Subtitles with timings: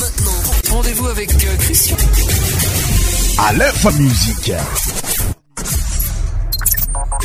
[0.00, 0.32] maintenant.
[0.70, 1.96] Rendez-vous avec euh, Christian.
[3.38, 4.52] À l'info musique.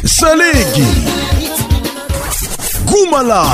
[0.05, 0.85] Salégui.
[2.85, 3.45] Goumala.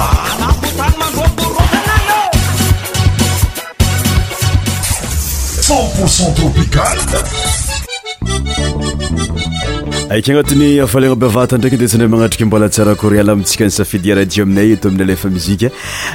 [6.05, 6.99] Cent tropical
[10.09, 14.43] aika agnatin'ny afalaigna bevata ndraiky de tsinay magnatriky mbola tsara koriala amintsika ny safidy radio
[14.43, 15.69] aminay eto amin'ny alefa muzika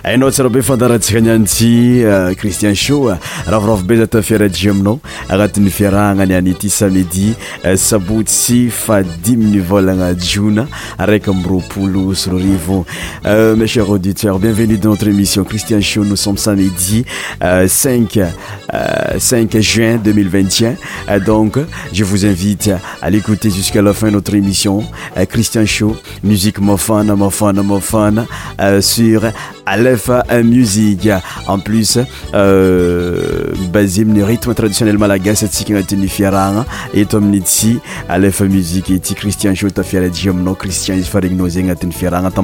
[0.05, 3.17] hainao tsara be fandarantsika nianty eh, christian show eh,
[3.47, 7.35] ravoravo be zatao fiaradio aminao agnatin'ny fiarahagna ny anyity samedi
[7.65, 10.67] eh, sabotsy fadimin'ny volagna jiona
[10.99, 12.85] araika am'roapolo sororivo
[13.57, 17.05] mes chers auditeurs bienvenue dans notre émission christian show nous sommes samedi
[17.41, 18.19] 5
[19.19, 20.77] 5 juin 2021
[21.25, 21.57] donc
[21.93, 22.71] je vous invite
[23.01, 24.85] à l'écouter jusqu'à alafinnotre émission
[25.17, 25.85] euh, cristian sh
[26.25, 28.27] musik mfana mfana mfana
[28.61, 29.23] euh, sur
[29.67, 31.21] alefa musien
[31.65, 31.99] plus
[33.73, 40.99] baertme traditionnel mlagas asika anati'ny fiarana eto aminny tsy alefa muie ty cristienotafiaraji aminao crisin
[40.99, 42.41] izy fareninao zeny anatiy frahntky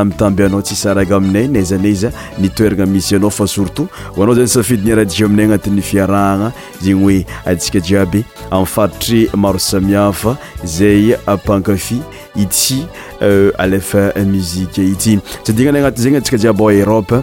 [0.00, 5.44] amitamby anao tsisaraka aminay naizanaiza nitoerana misy anao fa surtout hoanao zany safidini aradisy aminay
[5.44, 12.00] agnatin'ny fiarahagna zegny hoe atsika jiaby amiy faritry maro samiafa zay pankafy
[12.36, 12.84] ity
[13.20, 17.22] euh, alefa muzike ity sy dignanay agnati zagny antsika jiaby ao erope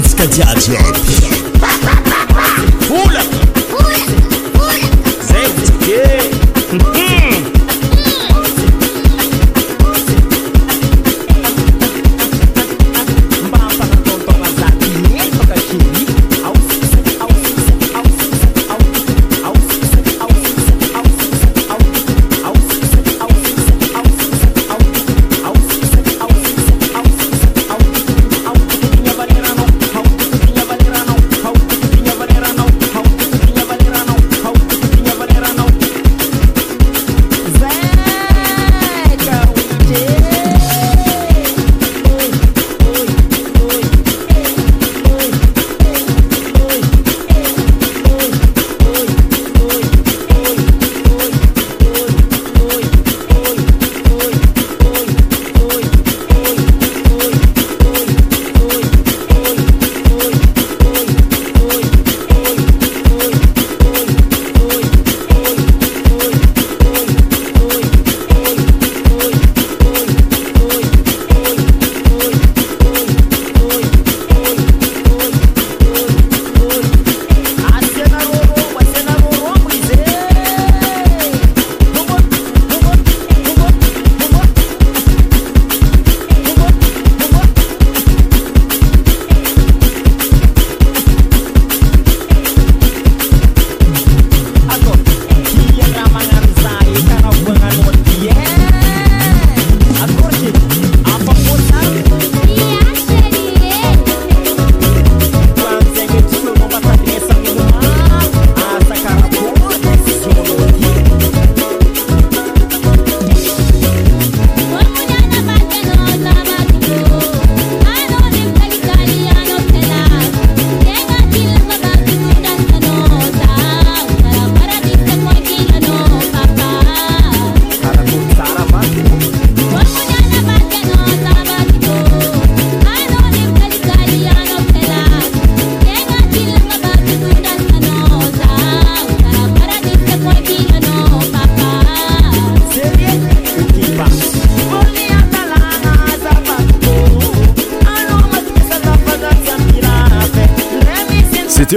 [0.06, 0.64] سكجات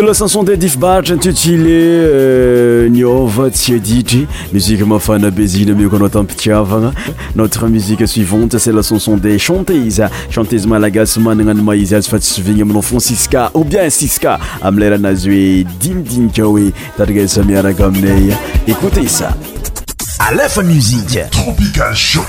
[0.06, 5.96] la sanson de dif bartr intutile euh, niova tsy aditry musiqe mafana besine ami ko
[6.00, 6.92] anao tampitiavagna
[7.36, 12.82] notre musique suivante se la canson de chanteza chantézy malagasomananany maizy azy fa tsysovigny aminao
[12.82, 18.34] franciska oubien siska amilera anazy hoe dimidinika oe taragaz sa miaraka aminay
[18.68, 19.36] ékoute sa
[20.20, 22.26] alf musiqe tropical sho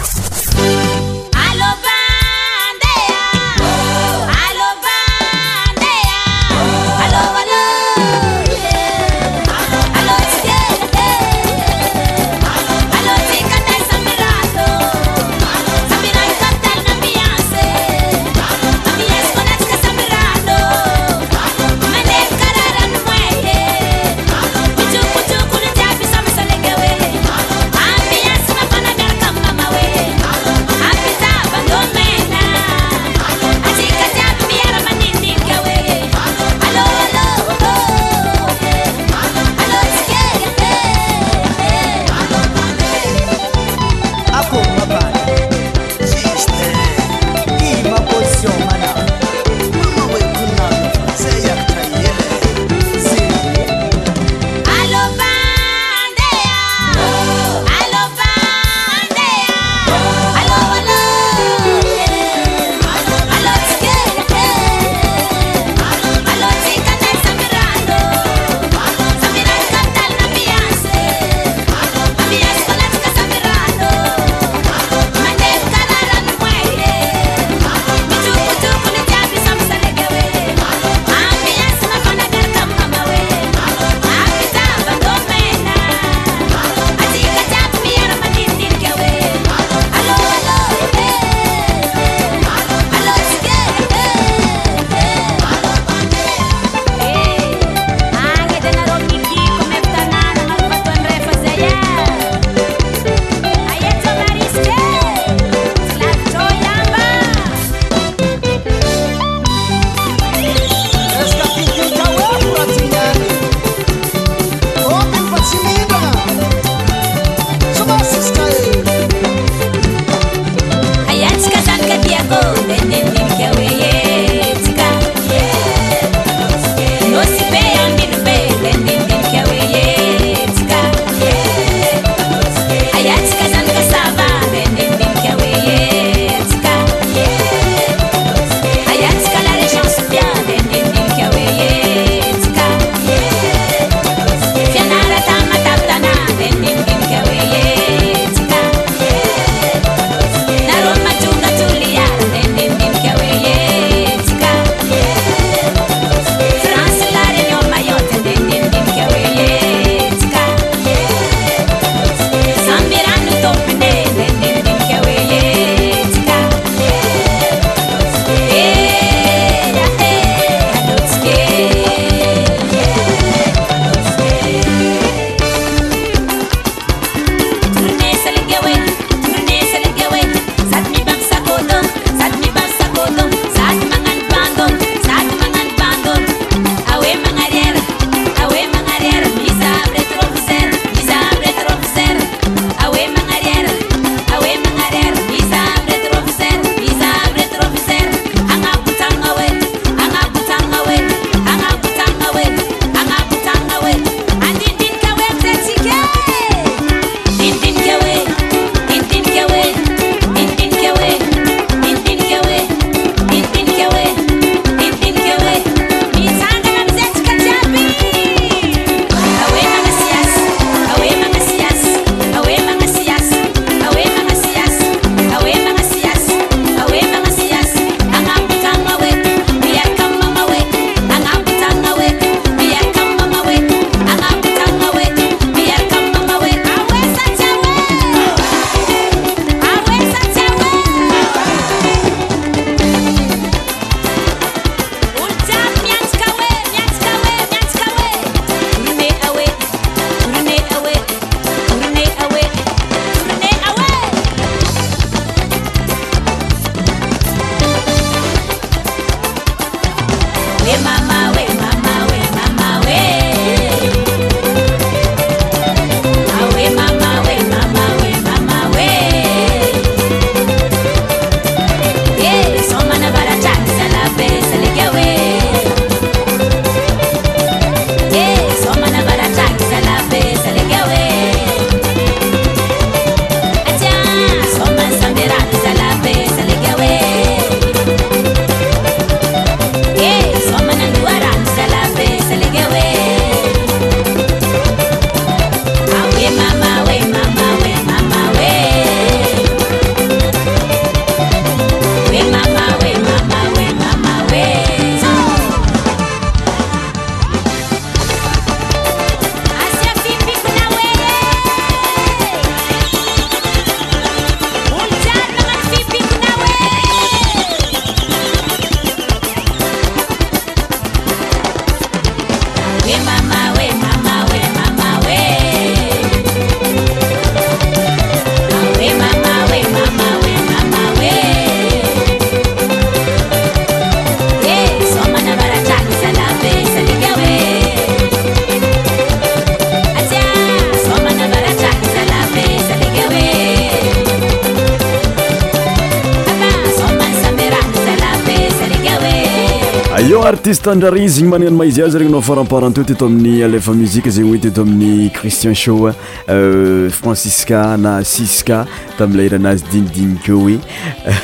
[350.62, 354.62] tandrarizy igny mananano maizy azy regny nao faramparento teto amin'ny alefa musi zegny oe teto
[354.62, 355.90] amin'y cristian sho
[356.28, 358.66] euh, francisa na siska
[358.98, 360.58] taamle iranazy dinidiniko e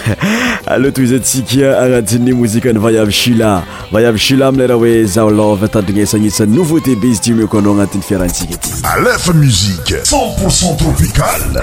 [0.72, 7.72] aletzatska anati'ny moziny vya hula vyaua amle raha oe zalov tandrinsanisany nouveauté be izy timekoanao
[7.74, 8.70] anatin'ny fiarahantsika aty
[9.02, 11.62] lfa musi cepocent tropiale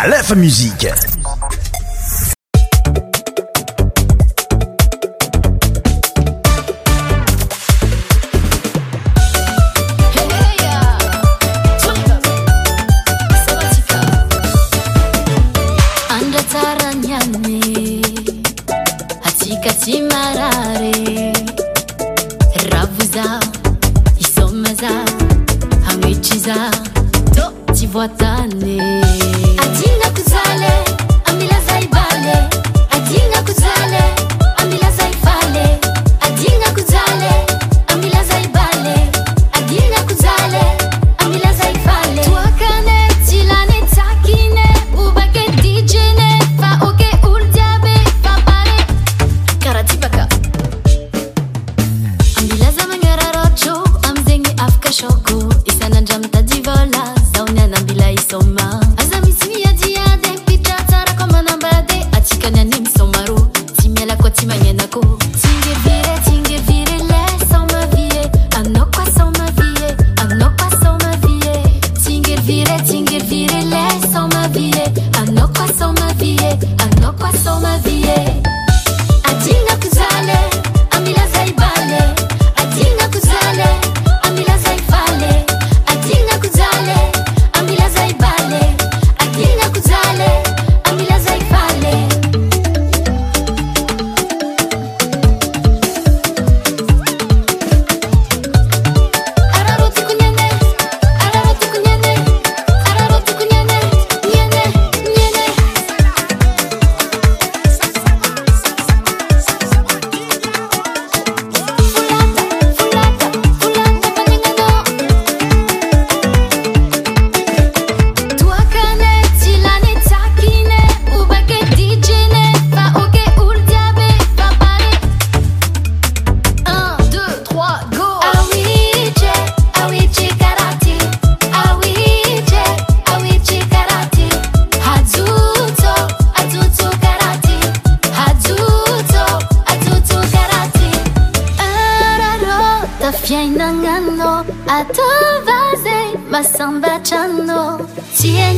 [0.00, 0.86] à l'info-musique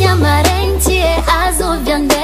[0.00, 1.04] Senia marańcie,
[1.42, 2.14] azu wiandę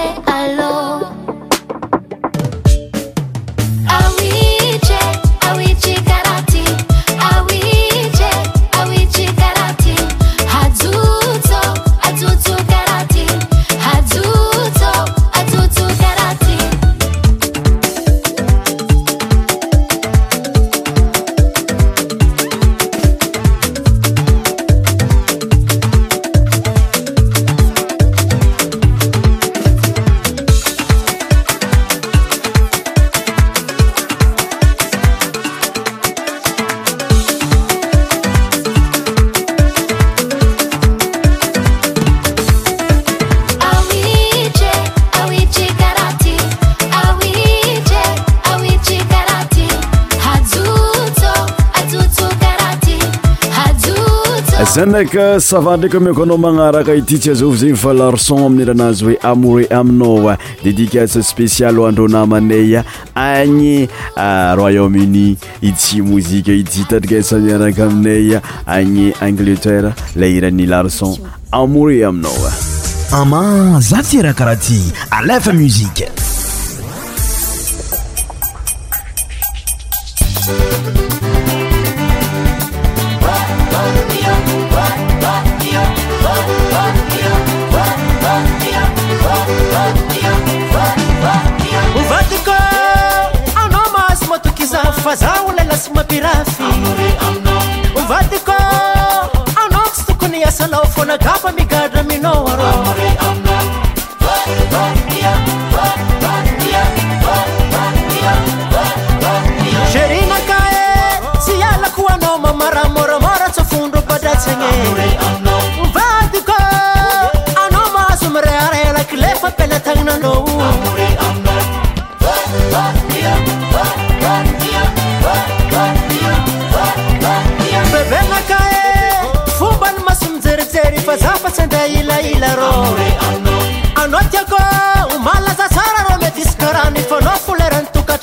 [55.39, 60.29] savantndraka amiko anao magnaraka ity tsy azaova zegny fa larson amin'ny ranazy hoe amoret aminao
[60.29, 60.37] a ah.
[60.65, 68.75] dédicace spéciale o andronamanaya agny ah, royaume-uni itsy mozike itsy tatrikasaniaraka aminaya ah.
[68.77, 71.17] agny angleterre la iran'ny larson
[71.53, 76.09] amoret aminao a ama za ty raha karaha ty alefa musike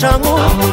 [0.04, 0.73] 沙我。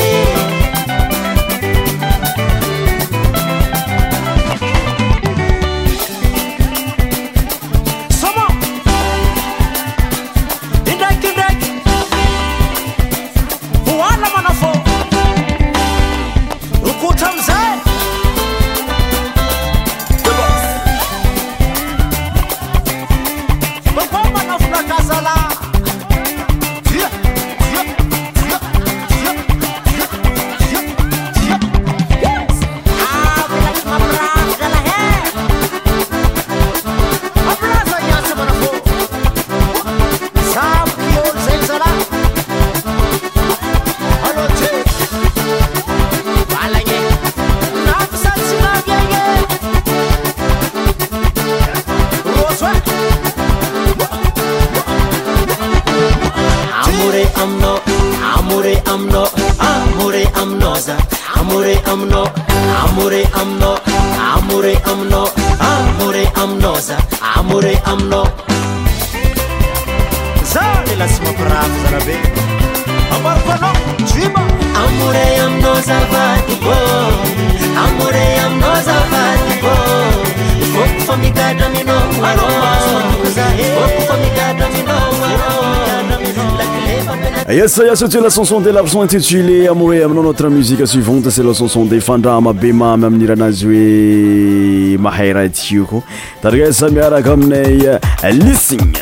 [87.65, 91.99] esaiasa ty la conson de lapson intitulé amorét aminao notre musique suivante s'ela canson de
[91.99, 96.01] fandraha mabe mamy amin'niranazy hoe mahay ra tioko
[96.41, 97.99] tarikasa miaraka aminay
[98.33, 98.93] lisign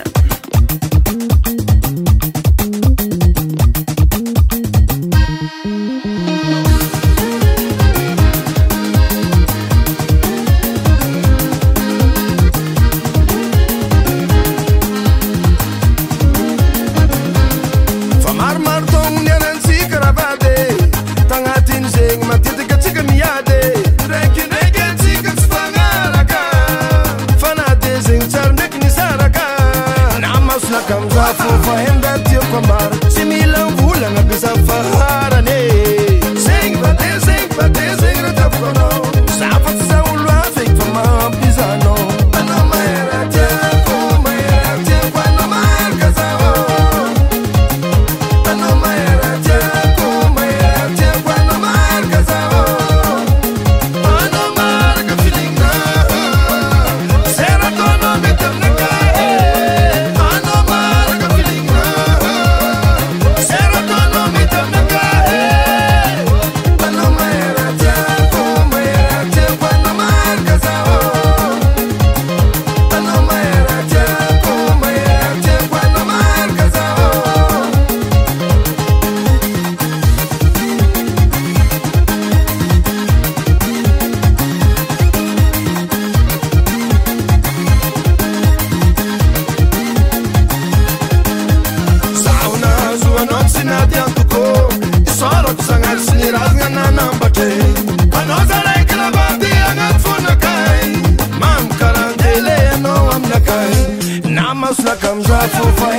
[104.69, 105.98] house like I'm drop for fire.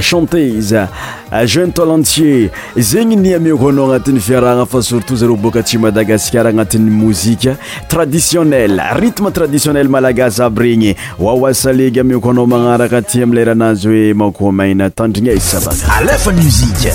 [0.00, 0.88] chanté ize
[1.44, 6.90] jeune tolentier zegny ny amioko anao agnatin'ny viarahgna fa surtout zareo bôka tsy madagasikara agnatin'ny
[6.90, 7.56] mozika
[7.88, 14.90] traditionnel rytme traditionnel malagasy aby regny oawasalegy amioko anao magnaraka ty am leranazy hoe mankoomaina
[14.90, 16.94] tandriny aizy sabak alefay mosike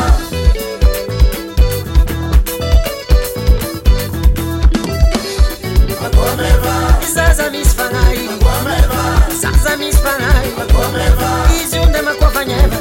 [9.63, 10.33] za mispana
[11.63, 12.77] izunde makwafanyeva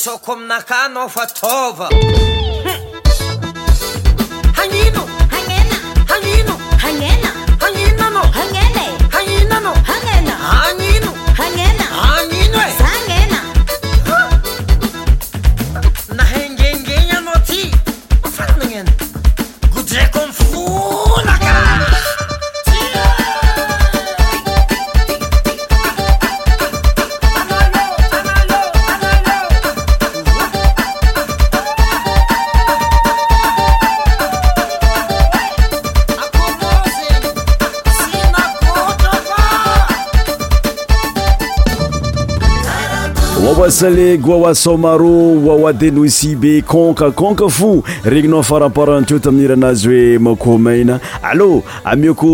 [0.07, 0.61] só como na
[1.09, 1.89] fatova.
[1.89, 1.89] tova.
[43.67, 50.99] asale guawa samaro wawa denosibe konka conka fo regninao faramportnto tamin'ny iranazy hoe mako maina
[51.23, 52.27] allô amioko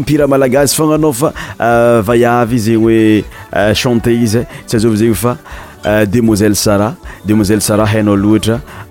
[0.00, 3.24] mpira malagasy fagnanao fa euh, vayavy zegny hoe
[3.56, 5.36] euh, chanté izy e tsy azaova zegny fa
[5.86, 6.94] euh, demoiselle sara
[7.26, 8.58] demoiselle sara hainao loatra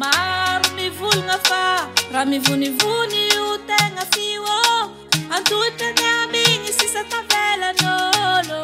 [0.00, 1.64] maro mivolagna fa
[2.12, 4.80] raha mivonivony io tegna fioô
[5.36, 8.58] antohityty amy igny sisatavelan'olo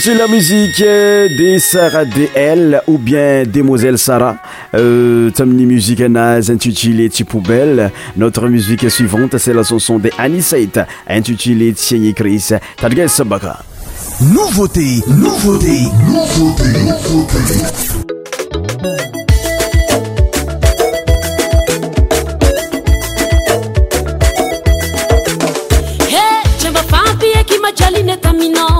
[0.00, 4.36] C'est la musique euh, de Sarah DL ou bien Demoiselle Sarah.
[4.74, 11.74] Euh, une musique naze intitulée poubelle Notre musique suivante, c'est la chanson de Anisette intitulée
[11.74, 12.48] Tieni Chris.
[12.78, 13.58] Tadges Sabaka.
[14.22, 17.54] Nouveauté, nouveauté, nouveauté, nouveauté.
[26.08, 27.12] Hey, je ma pas
[27.46, 27.60] qui
[28.02, 28.71] m'a ta mina.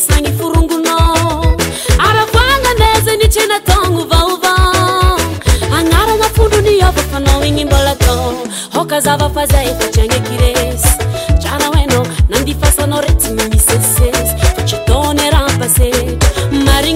[0.00, 0.96] sany furungono
[2.06, 4.56] alaboananeze ny tenatonovaova
[5.78, 8.14] añaramafondrony opokana inymbolato
[8.74, 10.88] hokazavafazyaekatane kirezy
[11.42, 14.12] tana oena nandyfasanaretymanisesey
[14.56, 16.92] totitonyrampasetmari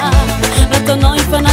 [0.72, 1.52] ratonoifana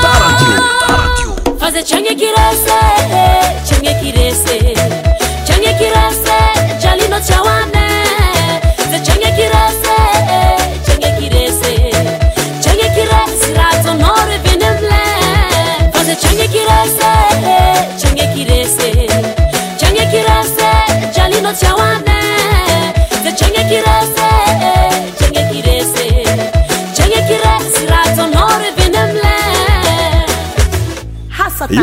[0.00, 1.58] Taratio.
[1.58, 2.32] Fazer changue que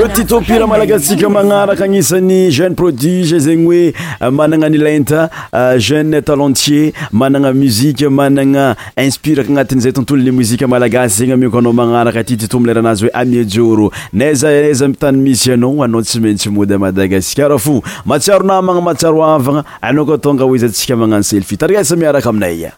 [0.06, 6.92] i titopira malagastsika magnaraka agnisan'ny jeune prodige zegny oe ah, manana nilenta ah, jene talentier
[7.12, 8.66] manana muzike manana
[8.98, 14.88] inspireka agnatin'zay tontolony muzika malagasy zegny amiko anao manaraka aty titomileranazy hoe amijoro neza aza
[14.90, 20.96] itany misy anao anao tsy maintsy mody madagasikarahafo matsiaronamana matsiaro avagna anao ko atonga oezatsika
[20.98, 22.72] manano selfi tariesa miaraka aminay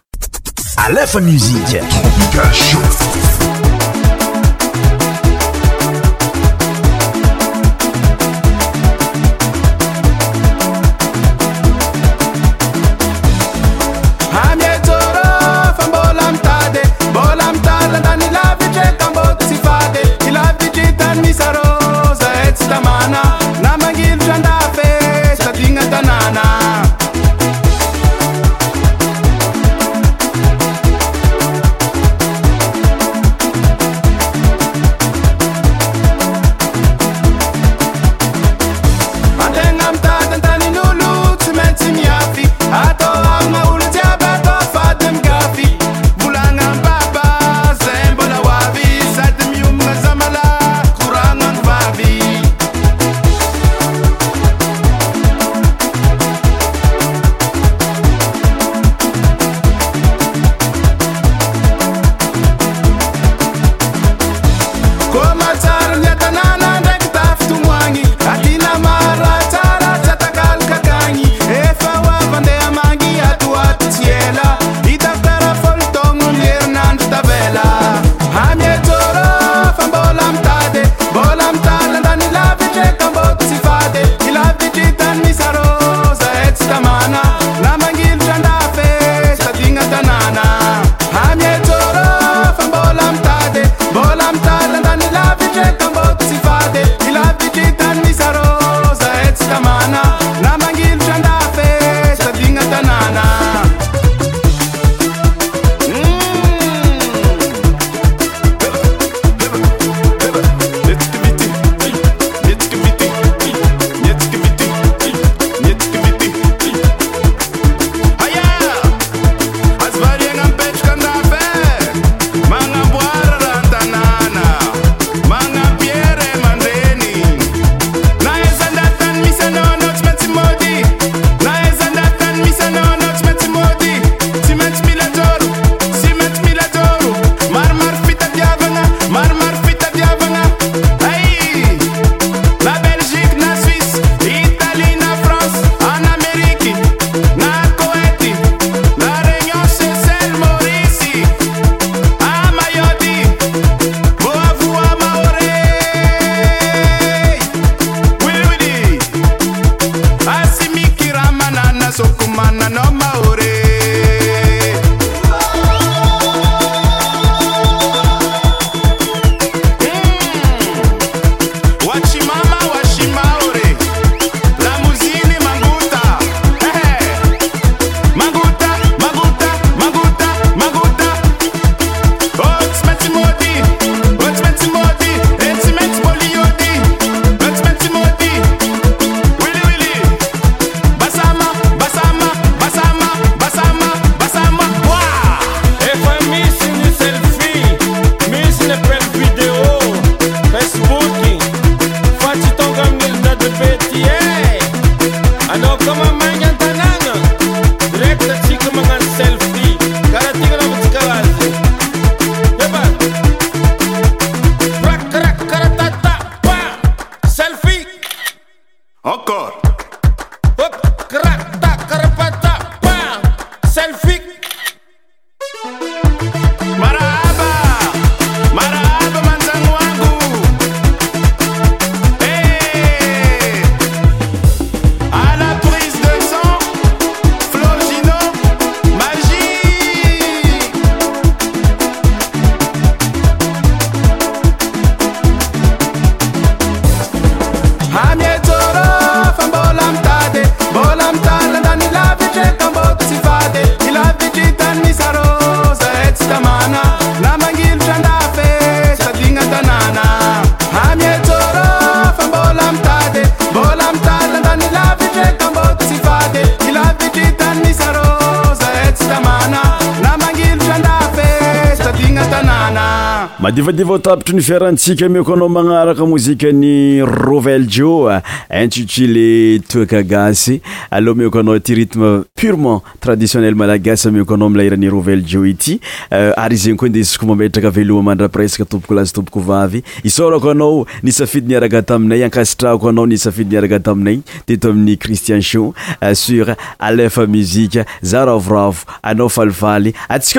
[274.33, 280.95] ny fiarantsika meko anao magnaraka mozika ny rovelja inttlé tokasytiayiska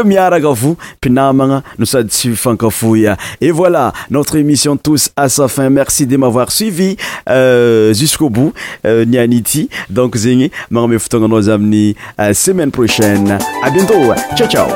[0.05, 0.66] miaraka o
[1.07, 2.97] inamana o sady sy fankafo
[3.40, 5.68] evolà notre émission tous à sa fin.
[5.70, 6.97] Merci de m'avoir suivi
[7.28, 8.53] euh, jusqu'au bout.
[8.87, 9.68] Euh, Nianiti.
[9.91, 11.41] donc Zingi, mais on à la nos
[12.35, 13.39] semaine prochaine.
[13.62, 14.12] À bientôt.
[14.37, 14.68] Ciao, ciao.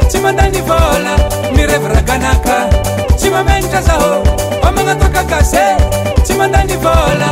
[0.08, 1.14] tsy manayvôla
[1.54, 2.56] mirevrakanaka
[3.18, 4.12] tsy mamentra zaô
[4.88, 5.52] ea toka gas
[6.24, 7.28] tsy manayvoa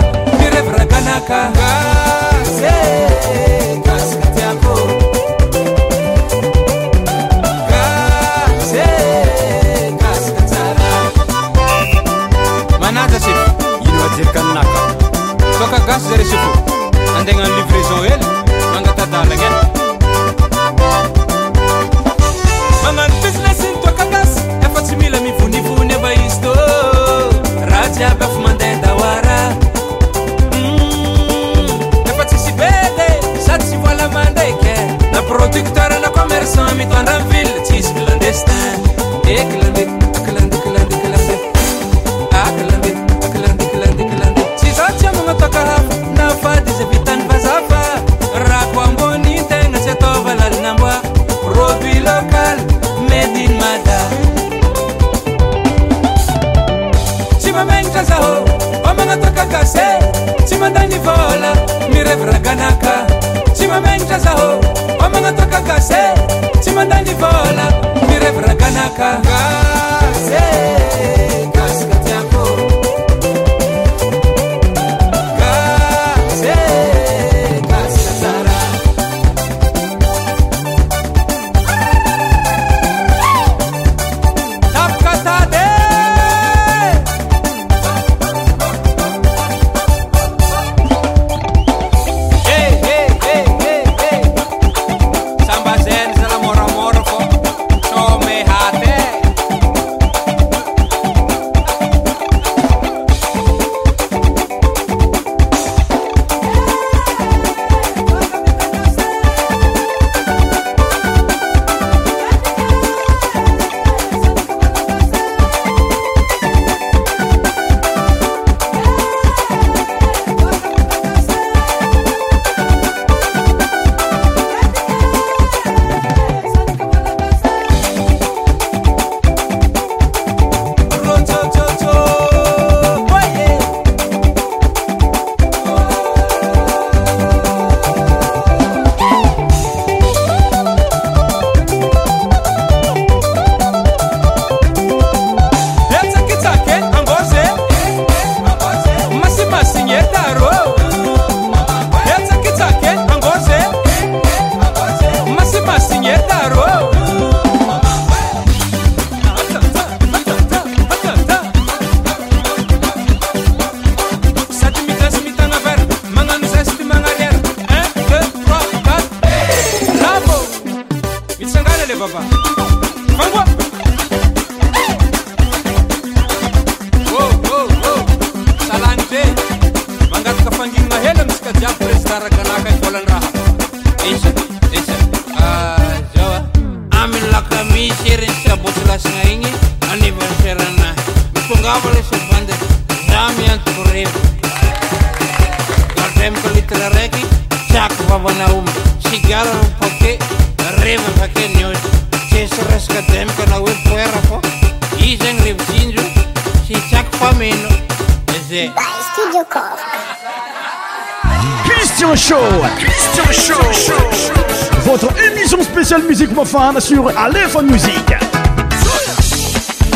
[216.81, 218.15] sur Aléphone Music.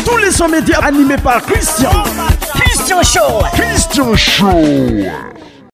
[0.05, 1.89] Tous les sommets médias animés par Christian.
[2.53, 3.43] Christian Show.
[3.53, 5.34] Christian Show.